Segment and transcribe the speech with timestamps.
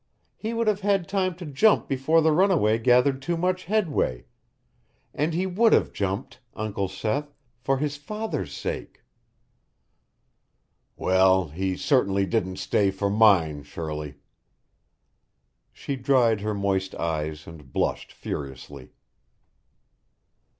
[0.35, 4.25] He would have had time to jump before the runaway gathered too much headway
[5.13, 9.03] and he would have jumped, Uncle Seth, for his father's sake."
[10.95, 14.15] "Well, he certainly didn't stay for mine, Shirley."
[15.71, 18.93] She dried her moist eyes and blushed furiously.